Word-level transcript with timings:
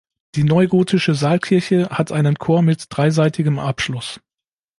Die 0.33 0.43
neugotische 0.43 1.13
Saalkirche 1.13 1.89
hat 1.89 2.11
einen 2.11 2.37
Chor 2.39 2.63
mit 2.63 2.85
dreiseitigem 2.89 3.59
Abschluss. 3.59 4.19